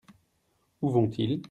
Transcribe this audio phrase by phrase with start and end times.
[0.81, 1.39] Où vont-ils?